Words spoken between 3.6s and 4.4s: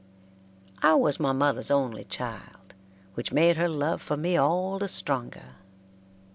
love for me